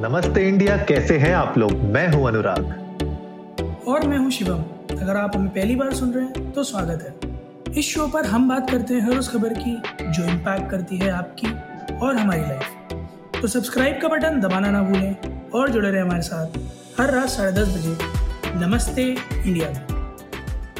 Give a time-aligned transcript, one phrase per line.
[0.00, 1.72] नमस्ते इंडिया कैसे हैं आप लोग?
[1.92, 4.58] मैं हूँ अनुराग। और मैं हूँ शिवम।
[4.92, 8.48] अगर आप हमें पहली बार सुन रहे हैं तो स्वागत है। इस शो पर हम
[8.48, 9.74] बात करते हैं हर उस खबर की
[10.10, 11.48] जो इम्पैक्ट करती है आपकी
[11.96, 16.58] और हमारी लाइफ तो सब्सक्राइब का बटन दबाना ना भूलें और जुड़े रहे हमारे साथ
[17.00, 19.72] हर रात साढ़े दस बजे। नमस्ते इंडिया।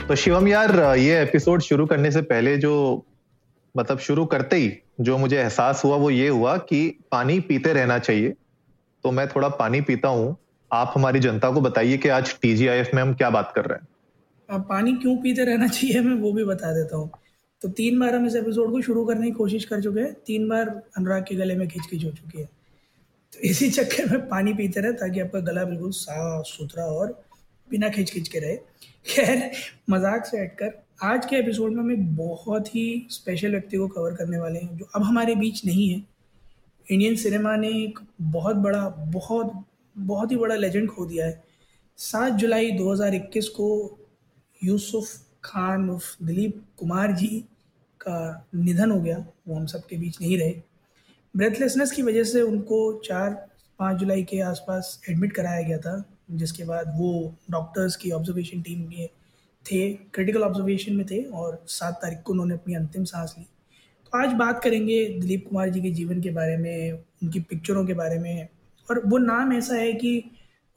[0.06, 3.04] तो शिवम यार ये एपिसोड शुरू करने से पहले जो
[3.74, 7.98] मतलब शुरू करते ही जो मुझे एहसास हुआ वो ये हुआ कि पानी पीते रहना
[7.98, 8.34] चाहिए।
[9.06, 10.36] तो मैं थोड़ा पानी पीता हूँ।
[10.70, 13.86] आप हमारी जनता को बताइए कि आज टीजीआईएफ में हम क्या बात कर रहे हैं।
[14.48, 17.10] अब पानी क्यों पीते रहना चाहिए, मैं वो भी बता देता हूँ।
[17.62, 20.48] तो तीन बार हम इस एपिसोड को शुरू करने की कोशिश कर चुके हैं। तीन
[20.48, 22.46] बार अनुराग के गले में खिंच खिंच हो चुकी है।
[23.32, 27.12] तो इसी चक्कर में पानी पीते रहे ताकि आपका गला बिल्कुल साफ़ सुथरा और
[27.68, 28.56] बिना खिंच खिंच के रहे।
[29.06, 29.50] खैर,
[29.90, 30.72] मज़ाक से हटकर
[31.04, 34.76] आज के एपिसोड में हम एक बहुत ही स्पेशल व्यक्ति को कवर करने वाले हैं,
[34.76, 36.04] जो अब हमारे बीच नहीं है।
[36.90, 39.64] इंडियन सिनेमा ने एक बहुत बड़ा, बहुत
[39.98, 41.44] बहुत ही बड़ा लेजेंड खो दिया है।
[41.96, 43.98] सात जुलाई 2021 को
[44.64, 45.08] यूसुफ
[45.44, 47.44] खान उफ दिलीप कुमार जी
[48.00, 50.62] का निधन हो गया। वो हम सब के बीच नहीं रहे।
[51.36, 53.48] ब्रेथलेसनेस की वजह से उनको चार,
[53.78, 58.88] पाँच जुलाई के आसपास एडमिट कराया गया था, जिसके बाद वो डॉक्टर्स की ऑब्जर्वेशन टीम
[58.88, 59.08] में
[59.66, 63.46] थे क्रिटिकल ऑब्जर्वेशन में थे और सात तारीख को उन्होंने अपनी अंतिम सांस ली।
[64.06, 67.94] तो आज बात करेंगे दिलीप कुमार जी के जीवन के बारे में उनकी पिक्चरों के
[67.94, 68.48] बारे में।
[68.88, 70.18] और वो नाम ऐसा है कि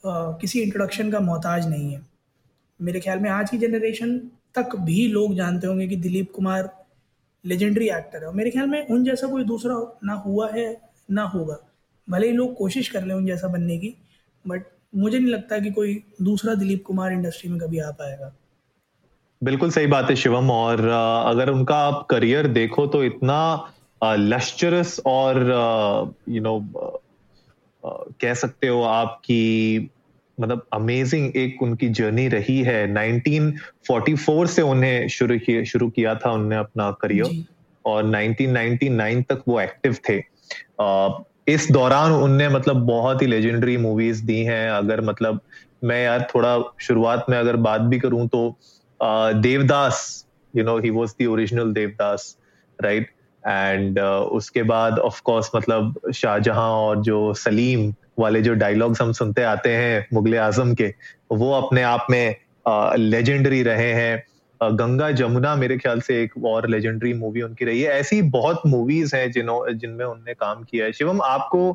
[0.04, 2.02] आ, किसी इंट्रोडक्शन का मोहताज नहीं है।
[2.80, 4.18] मेरे ख्याल में आज की जनरेशन
[4.56, 6.70] तक भी लोग जानते होंगे कि दिलीप कुमार
[7.46, 10.66] लेजेंडरी एक्टर है। और मेरे ख्याल में उन जैसा कोई दूसरा ना हुआ है
[11.12, 11.58] ना होगा।
[12.08, 13.96] भले ही लोग कोशिश कर लें उन जैसा बनने की
[14.46, 14.64] बट
[14.96, 18.34] मुझे नहीं लगता कि कोई दूसरा दिलीप कुमार इंडस्ट्री में कभी आ पाएगा।
[19.42, 20.88] बिल्कुल सही बात है शिवम और
[21.28, 23.38] अगर उनका आप करियर देखो तो इतना
[24.04, 25.38] लश्चरस और
[26.30, 26.60] यू नो
[27.86, 29.92] कह सकते हो आपकी
[30.40, 36.32] मतलब अमेजिंग एक उनकी जर्नी रही है। 1944 से उन्हें शुरू किया शुरू किया था
[36.32, 37.44] उन्होंने अपना करियर
[37.86, 40.18] और 1999 तक वो एक्टिव थे।
[41.54, 45.40] इस दौरान उनने मतलब बहुत ही लेजेंडरी मूवीज़ दी हैं। अगर मतलब
[45.84, 48.58] मैं यार थोड़ा शुरुआत में अगर बात भी करूँ तो
[49.02, 52.36] Devdas you know he was the original Devdas
[52.80, 53.10] right
[53.44, 59.44] and उसके बाद ऑफ़ कोर्स मतलब शाहजहां और जो सलीम वाले जो डायलॉग्स हम सुनते
[59.44, 60.94] आते हैं मुगल आज़म के
[61.34, 62.36] वो अपने आप में
[62.98, 64.24] लेजेंडरी रहे हैं
[64.62, 69.16] गंगा जमुना मेरे ख्याल से एक और लेजेंडरी मूवी उनकी रही है ऐसी बहुत मूवीज़
[69.16, 71.72] हैं जिन्हों जिनमें उनने काम किया है शिवम आपको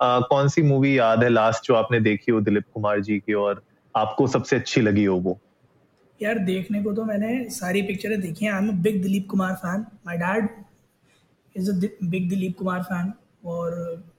[0.00, 3.34] आ, कौन सी मूवी याद है लास्ट जो आपने देखी हो दिलीप कुमार जी की
[3.34, 3.62] और
[3.94, 5.38] आपको सबसे अच्छी लगी हो वो
[6.24, 9.86] यार देखने को तो मैंने सारी पिक्चरें देखी हैं। I am big Dilip Kumar fan
[10.06, 10.48] my dad
[11.56, 11.74] is a
[12.04, 13.12] big Dilip Kumar fan
[13.44, 13.72] और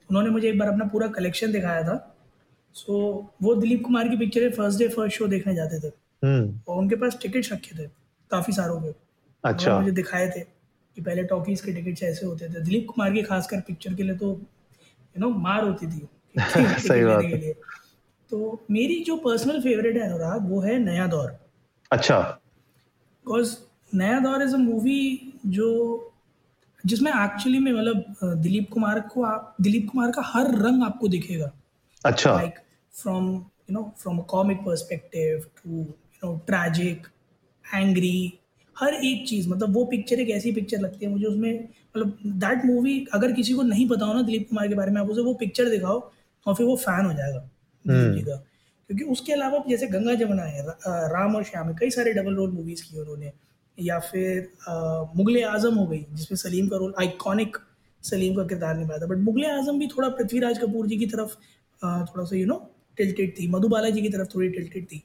[0.10, 2.16] उन्होंने मुझे एक बार अपना पूरा कलेक्शन दिखाया था।
[2.74, 5.92] सो so, वो दिलीप कुमार की picture first day first show देखने जाते थे।
[6.24, 7.90] हम्म। और उनके पास टिकट रखे थे
[8.32, 8.94] काफ़ी सारों के।
[9.44, 10.40] अच्छा। मुझे दिखाए थे
[10.96, 14.16] कि पहले टॉकीज के टिकट ऐसे होते थे। दिलीप कुमार की खासकर पिक्चर के लिए
[14.16, 14.28] तो
[15.18, 16.08] यू नो मार होती थी।
[16.88, 17.54] सही बात के लिए।
[18.30, 21.45] तो मेरी जो पर्सनल फेवरेट है अनुराग वो है नया दौर।
[21.92, 23.58] अच्छा। बिकॉज़
[23.94, 26.12] नया दौर इज़ अ मूवी जो
[26.86, 31.52] जिसमें एक्चुअली में मतलब दिलीप कुमार को आप दिलीप कुमार का हर रंग आपको दिखेगा।
[32.06, 32.54] अच्छा। Like
[32.94, 37.08] from you know from comic perspective to you know tragic
[37.74, 38.40] angry
[38.80, 42.66] हर एक चीज़ मतलब वो पिक्चर एक ऐसी पिक्चर लगती है मुझे उसमें मतलब दैट
[42.66, 45.22] मूवी अगर किसी को नहीं पता हो ना दिलीप कुमार के बारे में आप उसे
[45.22, 46.12] वो पिक्चर दिखाओ
[46.48, 47.50] और फिर वो फ़ैन हो जाएगा।
[47.88, 48.44] का
[48.90, 50.66] क्योंकि उसके अलावा जैसे गंगा जमुना है
[51.10, 53.32] राम और श्याम है, कई सारे डबल रोल मूवीज़ की उन्होंने।
[53.78, 54.52] या फिर
[55.18, 57.58] मुगल आज़म हो गई, जिसमें सलीम का रोल आइकॉनिक
[58.04, 61.36] सलीम का किरदार निभाया था। बट मुगल आज़म भी थोड़ा पृथ्वीराज कपूर जी की तरफ़
[62.08, 62.58] थोड़ा सा यू नो
[62.98, 65.02] टिल्टेड थी। मधुबाला जी की तरफ़ थोड़ी टिल्टेड थी।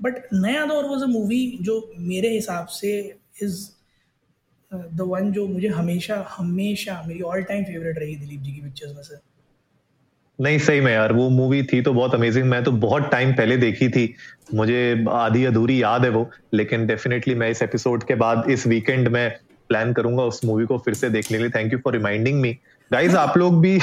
[0.00, 2.96] बट नया दौर वॉज़ अ मूवी जो मेरे हिसाब से
[3.42, 3.68] इज़
[4.72, 8.94] द वन जो मुझे हमेशा हमेशा मेरी ऑल टाइम फेवरेट रही दिलीप जी की पिक्चर्स
[8.96, 9.16] में से।
[10.38, 13.56] नहीं, सही में यार, वो मूवी थी तो बहुत अमेजिंग मैं तो बहुत टाइम पहले
[13.56, 14.14] देखी थी।
[14.54, 19.08] मुझे आधी अधूरी याद है वो, लेकिन डेफिनेटली मैं इस एपिसोड के बाद, इस वीकेंड
[19.08, 19.36] में
[19.68, 22.52] प्लान करूँगा उस मूवी को फिर से देखने के लिए। Thank you for reminding me
[22.90, 23.74] guys आप लोग भी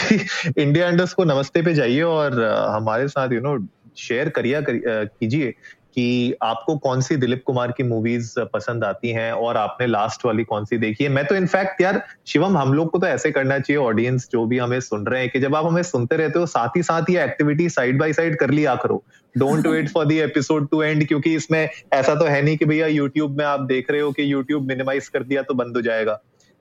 [0.58, 3.58] इंडिया अंडर्स को नमस्ते पे जाइए और हमारे साथ यू नो
[3.98, 5.54] शेयर करिए कीजिए।
[5.96, 10.44] कि आपको कौन सी दिलीप कुमार की मूवीज़ पसंद आती हैं और आपने लास्ट वाली
[10.44, 11.10] कौन सी देखी है?
[11.10, 14.58] मैं तो इनफैक्ट यार, शिवम, हम लोग को तो ऐसे करना चाहिए ऑडियंस जो भी
[14.58, 17.24] हमें सुन रहे हैं कि जब आप हमें सुनते रहते हो, साथ ही साथ ये
[17.24, 19.04] एक्टिविटी साइड बाय साइड कर लिया करो।
[19.36, 22.88] Don't wait for the episode two and क्योंकि इसमें ऐसा तो है नहीं कि भैया
[22.88, 26.20] यूट्यूब में आप देख रहे हो कि यूट्यूब मिनिमाइज कर दिया तो बंद हो जाएगा।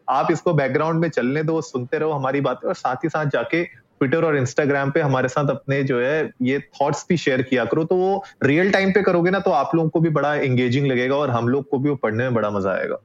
[0.08, 3.62] आप इसको बैकग्राउंड में चलने दो, सुनते रहो हमारी बातें और साथ ही साथ जाके
[4.00, 7.84] ट्विटर और इंस्टाग्राम पे हमारे साथ अपने जो है ये थॉट्स भी शेयर किया करो।
[7.84, 11.16] तो वो रियल टाइम पे करोगे ना तो आप लोगों को भी बड़ा एंगेजिंग लगेगा
[11.16, 12.98] और हम लोग को भी वो पढ़ने में बड़ा मज़ा आएगा।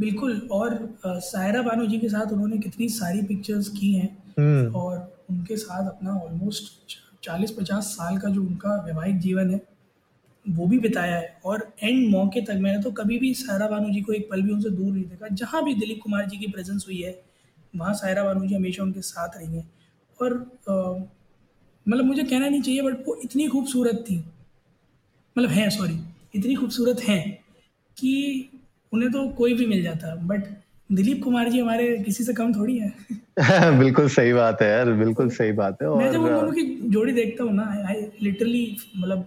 [0.00, 4.96] बिल्कुल और सायरा बानो जी के साथ उन्होंने कितनी सारी पिक्चर्स की हैं। हम्म। और
[5.30, 9.60] उनके साथ अपना ऑलमोस्ट चालीस पचास साल का जो उनका वैवाहिक जीवन है
[10.46, 14.00] वो भी बिताया है। और एंड मौके तक मैंने तो कभी भी सायरा बानू जी
[14.00, 16.84] को एक पल भी उनसे दूर नहीं देखा। जहाँ भी दिलीप कुमार जी की प्रेजेंस
[16.88, 17.18] हुई है
[17.76, 19.68] वहाँ सायरा बानू जी हमेशा उनके साथ रही हैं।
[20.22, 20.32] और
[21.86, 24.16] मतलब मुझे कहना नहीं चाहिए बट वो इतनी खूबसूरत थी।
[25.36, 25.98] मतलब हैं सॉरी
[26.34, 27.22] इतनी खूबसूरत हैं
[27.96, 28.12] कि
[28.92, 30.44] उन्हें तो कोई भी मिल जाता। बट
[30.90, 32.92] दिलीप कुमार जी हमारे किसी से कम थोड़ी है।
[33.78, 36.64] बिल्कुल सही बात है यार बिल्कुल सही बात है और मैं जब उन दोनों की
[36.90, 39.26] जोड़ी देखता हूँ ना आई लिटरली मतलब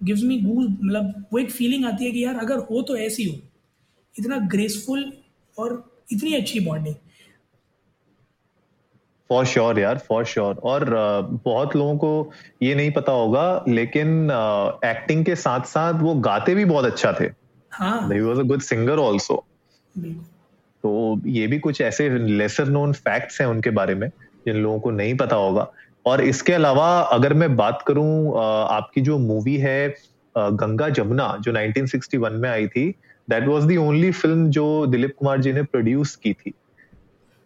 [0.00, 3.24] गिव्स मी गूज मतलब वो एक फीलिंग आती है कि यार अगर हो तो ऐसी
[3.24, 3.36] हो।
[4.14, 5.12] इतना ग्रेसफुल
[5.58, 6.94] और इतनी अच्छी बॉन्डिंग
[9.30, 10.84] फॉर श्योर यार फॉर श्योर और
[11.44, 12.32] बहुत लोगों को
[12.62, 14.30] ये नहीं पता होगा लेकिन
[14.84, 17.28] एक्टिंग के साथ साथ वो गाते भी बहुत अच्छा थे।
[18.44, 19.44] गुड सिंगर ऑल्सो
[20.84, 24.08] तो ये भी कुछ ऐसे लेसर नोन फैक्ट्स हैं उनके बारे में
[24.46, 25.70] जिन लोगों को नहीं पता होगा।
[26.06, 29.94] और इसके अलावा अगर मैं बात करूँ आपकी जो मूवी है
[30.34, 32.88] गंगा जमुना जो 1961 में आई थी
[33.30, 36.52] that was the only film जो दिलीप कुमार जी ने प्रोड्यूस की थी।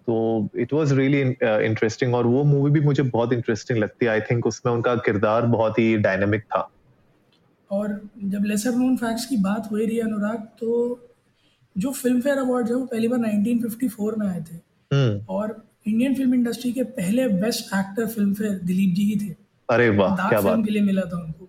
[0.09, 1.21] तो इट वाज रियली
[1.67, 5.47] इंटरेस्टिंग और वो मूवी भी मुझे बहुत इंटरेस्टिंग लगती है। आई थिंक उसमें उनका किरदार
[5.47, 6.69] बहुत ही डायनेमिक था।
[7.71, 10.71] और जब लेसर नोन फैक्ट्स की बात हो रही है अनुराग तो
[11.77, 14.57] जो फ़िल्म फेयर अवार्ड है वो पहली बार 1954 में आए थे।
[14.91, 15.57] हम्म। और
[15.87, 19.35] इंडियन फ़िल्म इंडस्ट्री के पहले best actor Filmfare Dilip ji ही थे।
[19.69, 21.49] अरे वाह क्या बात। के लिए मिला था उनको।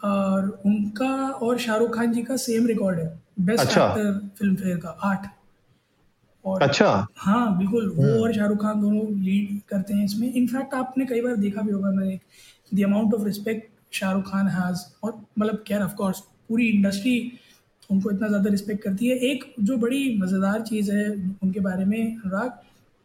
[0.00, 3.06] और उनका और शाहरुख खान जी का सेम रिकॉर्ड है
[3.40, 5.26] बेस्ट। एक्टर फ़िल्म फेयर का आठ।
[6.46, 10.74] और अच्छा। हाँ बिल्कुल वो हम्म। और शाहरुख खान दोनों लीड करते हैं इसमें। इनफैक्ट
[10.74, 12.18] आपने कई बार देखा भी होगा मैंने
[12.72, 17.16] the amount of respect Shahrukh Khan has और मतलब क्या ऑफ़ कोर्स पूरी इंडस्ट्री
[17.90, 21.08] उनको इतना ज़्यादा रिस्पेक्ट करती है। एक जो बड़ी मज़ेदार चीज़ है
[21.42, 22.50] उनके बारे में अनुराग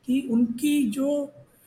[0.07, 1.09] कि उनकी जो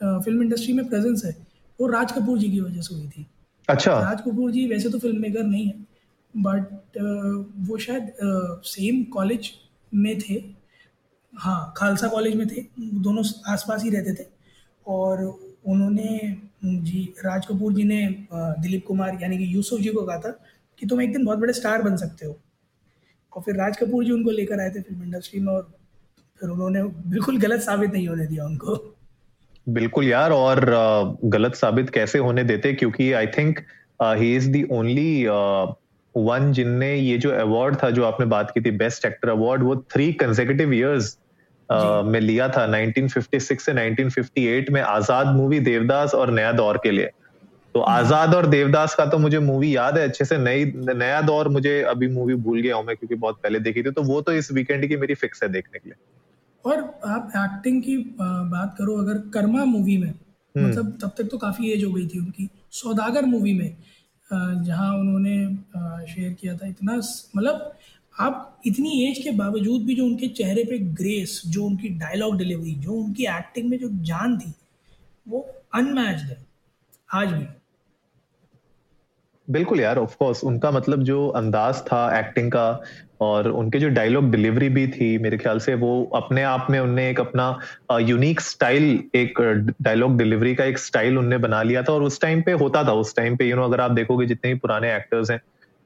[0.02, 1.36] फ़िल्म इंडस्ट्री में प्रेजेंस है
[1.78, 3.26] वो राज कपूर जी की वजह से हुई थी।
[3.68, 5.86] अच्छा। राज कपूर जी वैसे तो फ़िल्म मेकर नहीं है
[6.34, 6.98] बट
[7.68, 8.12] वो शायद
[8.66, 9.50] सेम कॉलेज
[9.92, 10.42] में थे
[11.34, 14.26] हाँ खालसा कॉलेज में थे, दोनों आसपास ही रहते थे।
[14.86, 15.22] और
[15.66, 20.31] उन्होंने, जी, राज कपूर जी ने दिलीप कुमार, यानी कि यूसुफ जी को कहा था
[20.81, 22.36] कि तुम एक दिन बहुत बड़े स्टार बन सकते हो।
[23.32, 25.70] और फिर राज कपूर जी उनको लेकर आए थे फ़िल्म इंडस्ट्री में और
[26.40, 28.76] फिर उन्होंने बिल्कुल गलत साबित नहीं होने दिया उनको।
[29.66, 32.72] बिल्कुल यार, और गलत साबित कैसे होने देते?
[32.72, 33.58] क्योंकि I think
[34.02, 35.26] he is the only
[36.14, 39.76] one जिनने ये जो अवार्ड था, जो आपने बात की थी बेस्ट एक्टर अवार्ड वो
[39.92, 40.72] थ्री कंसेक्यूटिव
[41.70, 47.11] में लिया था 1956 से 1958 में आज़ाद मूवी देवदास और नया दौर के लिए।
[47.75, 50.64] तो आज़ाद और देवदास का तो मुझे मूवी याद है अच्छे से नई
[50.94, 54.02] नया दौर मुझे अभी मूवी भूल गया हूँ मैं क्योंकि बहुत पहले देखी थी तो
[54.02, 55.96] वो तो इस वीकेंड की मेरी फिक्स है देखने के लिए।
[56.64, 61.38] और आप एक्टिंग की बात करो अगर कर्मा मूवी में हम्म। मतलब तब तक तो
[61.38, 63.76] काफ़ी एज हो गई थी उनकी सौदागर मूवी में
[64.31, 66.94] जहाँ उन्होंने शेयर किया था इतना
[67.37, 67.72] मतलब
[68.19, 72.72] आप इतनी एज के बावजूद भी जो उनके चेहरे पे ग्रेस जो उनकी डायलॉग डिलीवरी
[72.72, 74.52] जो उनकी एक्टिंग में जो जान थी,
[75.28, 76.36] वो अनमैच्ड है।
[77.12, 77.46] आज भी।
[79.48, 82.82] बिल्कुल यार ऑफ़ कोर्स उनका मतलब जो अंदाज था एक्टिंग का
[83.20, 87.08] और उनके जो डायलॉग डिलीवरी भी थी, मेरे ख्याल से वो अपने आप में उनने
[87.10, 87.58] एक अपना
[88.00, 89.41] यूनिक स्टाइल एक
[89.82, 92.93] डायलॉग डिलीवरी का एक स्टाइल उनने बना लिया था और उस टाइम पे होता था।
[92.93, 95.41] उस टाइम पे यू नो अगर आप देखोगे जितने भी पुराने एक्टर्स हैं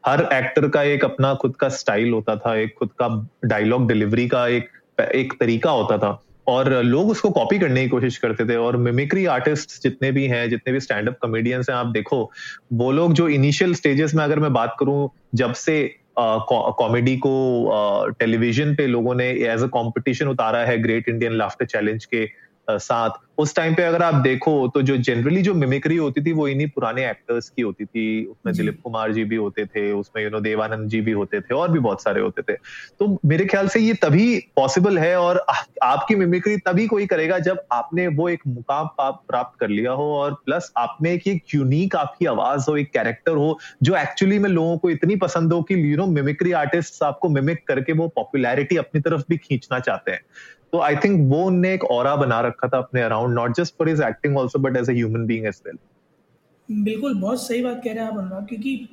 [0.09, 3.09] हर एक्टर का एक अपना खुद का स्टाइल होता था, एक खुद का
[3.45, 4.69] डायलॉग डिलीवरी का एक
[5.15, 9.25] एक तरीका होता था। और लोग उसको कॉपी करने की कोशिश करते थे और मिमिक्री
[9.27, 12.31] आर्टिस्ट जितने भी हैं, जितने भी स्टैंड अप कॉमेडियंस हैं, आप देखो,
[12.73, 18.75] वो लोग जो इनिशियल स्टेजेस में अगर मैं बात करूँ, जब से कॉमेडी को टेलीविज़न
[18.75, 22.25] पे लोगों ने एज अ कंपटीशन उतारा है ग्रेट इंडियन लाफ्टर चैलेंज के
[22.71, 26.47] साथ। उस टाइम पे अगर आप देखो तो जो जनरली जो मिमिक्री होती थी वो
[26.49, 30.31] इन्हीं पुराने एक्टर्स की होती थी। उसमें दिलीप कुमार जी भी होते थे उसमें यू
[30.31, 32.57] नो देवानंद जी भी होते थे और भी बहुत सारे होते थे।
[32.99, 35.45] तो मेरे ख्याल से ये तभी पॉसिबल है और
[35.83, 40.35] आपकी मिमिक्री तभी कोई करेगा जब आपने वो एक मुकाम प्राप्त कर लिया हो और
[40.47, 44.77] प्लस आप में एक यूनिक आपकी आवाज़ हो एक कैरेक्टर हो जो एक्चुअली में लोगों
[44.79, 49.01] को इतनी पसंद हो कि यू नो मिमिक्री आर्टिस्ट आपको मिमिक करके वो पॉपुलैरिटी अपनी
[49.01, 50.21] तरफ़ भी खींचना चाहते हैं।
[50.73, 53.89] तो आई थिंक वो उनने एक और बना रखा था अपने around not just for
[53.89, 55.79] is acting also but as human being as well
[56.71, 58.89] बिल्कुल बहुत सही बात कह रहे हैं आप अनुराग क्योंकि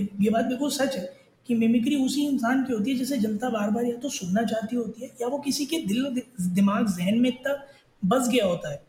[0.00, 1.16] ये ये बात बिल्कुल सच है
[1.46, 4.76] कि मिमिक्री उसी इंसान की होती है जिसे जनता बार बार या तो सुनना चाहती
[4.76, 7.64] होती है या वो किसी के दिल दिमाग जहन में इतना
[8.04, 8.82] बस गया होता है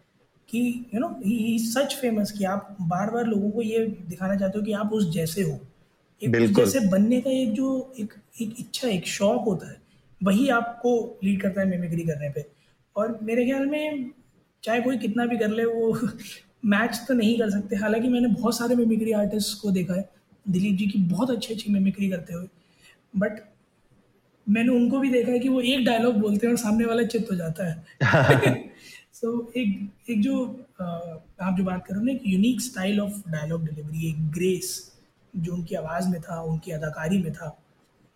[0.49, 4.59] कि you know he such famous कि आप बार बार लोगों को ये दिखाना चाहते
[4.59, 5.59] हो कि आप उस जैसे हो।
[6.23, 9.88] एक उस जैसे बनने का एक जो एक एक इच्छा एक शौक होता है
[10.23, 12.45] वही आपको लीड करता है मिमिक्री करने पे।
[12.95, 14.11] और मेरे ख्याल में
[14.63, 15.99] चाहे कोई कितना भी कर ले वो
[16.65, 20.09] मैच तो नहीं कर सकते। हालाँकि मैंने बहुत सारे मिमिक्री आर्टिस्ट को देखा है।
[20.49, 22.47] दिलीप जी की बहुत अच्छी अच्छी मिमिक्री करते हुए।
[23.17, 23.49] बट
[24.49, 27.27] मैंने उनको भी देखा है कि वो एक डायलॉग बोलते हैं और सामने वाला चित
[27.31, 27.85] हो जाता है।
[29.13, 30.65] सो so, एक एक जो
[31.41, 34.91] आप जो बात कर रहे हो ना एक unique style of dialogue delivery एक ग्रेस
[35.35, 37.63] जो उनकी आवाज़ में था उनकी अदाकारी में था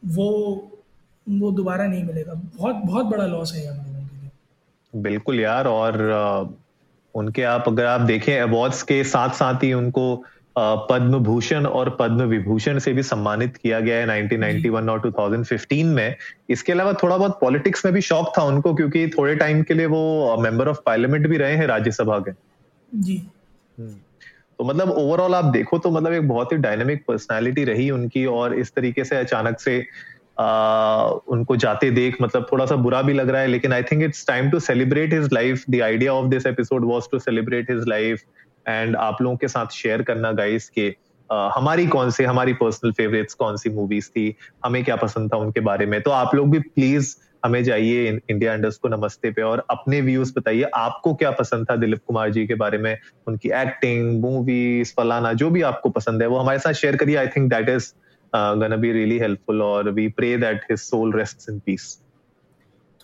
[0.05, 0.29] वो
[1.30, 5.68] वो दोबारा नहीं मिलेगा। बहुत बहुत बड़ा लॉस है हम लोगों के लिए। बिल्कुल यार
[5.68, 6.01] और
[7.15, 10.24] उनके आप अगर आप देखें अवार्ड्स के साथ साथ ही उनको
[10.58, 16.15] पद्म भूषण और पद्म विभूषण से भी सम्मानित किया गया है 1991 और 2015 में।
[16.50, 19.86] इसके अलावा थोड़ा बहुत पॉलिटिक्स में भी शौक था उनको क्योंकि थोड़े टाइम के लिए
[19.86, 22.32] वो मेंबर ऑफ़ पार्लियामेंट भी रहे हैं राज्यसभा के।
[22.96, 23.27] जी।
[23.80, 23.96] हम्म।
[24.60, 28.53] तो मतलब ओवरऑल आप देखो तो मतलब एक बहुत ही डायनेमिक पर्सनालिटी रही उनकी और
[28.53, 29.86] इस तरीके से अचानक से
[30.37, 34.27] उनको जाते देख मतलब थोड़ा सा बुरा भी लग रहा है लेकिन I think it's
[34.27, 38.21] time to celebrate his life the idea of this episode was to celebrate his life
[38.67, 42.91] and आप लोगों के साथ शेयर करना गाइस के uh, हमारी कौन सी हमारी पर्सनल
[42.91, 44.35] फेवरेट्स कौन सी मूवीज़ थी
[44.65, 48.53] हमें क्या पसंद था उनके बारे में। तो आप लोग भी प्लीज़ हमें जाइए इंडिया
[48.53, 52.45] अंडर्स को नमस्ते पे और अपने व्यूज़ बताइए आपको क्या पसंद था दिलीप कुमार जी
[52.47, 52.97] के बारे में
[53.27, 57.27] उनकी एक्टिंग मूवीज़ फलाना जो भी आपको पसंद है वो हमारे साथ शेयर करिए। I
[57.27, 57.93] think that is
[58.35, 61.97] gonna be really helpful और we pray that his soul rests in peace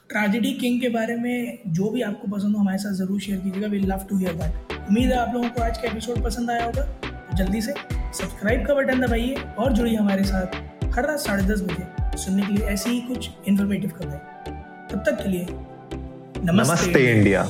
[0.09, 3.67] tragedy king के बारे में जो भी आपको पसंद हो हमारे साथ ज़रूर शेयर कीजिएगा।
[3.67, 6.65] We love to hear that उम्मीद है आप लोगों को आज का एपिसोड पसंद आया
[6.65, 10.55] होगा। तो जल्दी से सब्सक्राइब का बटन दबाइए और जुड़िए हमारे साथ
[10.95, 14.19] हर रात साढ़े दस बजे सुनने के लिए ऐसी ही कुछ इन्फॉर्मेटिव खबरें।
[14.87, 17.43] तब तक के लिए नमस्ते, नमस्ते इंडिया